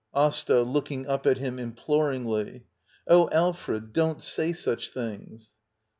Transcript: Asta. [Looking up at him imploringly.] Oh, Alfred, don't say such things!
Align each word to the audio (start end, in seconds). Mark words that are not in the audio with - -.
Asta. 0.15 0.63
[Looking 0.63 1.05
up 1.05 1.27
at 1.27 1.37
him 1.37 1.59
imploringly.] 1.59 2.63
Oh, 3.07 3.29
Alfred, 3.31 3.93
don't 3.93 4.23
say 4.23 4.51
such 4.51 4.89
things! 4.89 5.51